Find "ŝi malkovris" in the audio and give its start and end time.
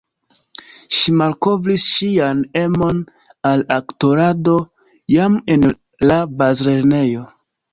0.99-1.83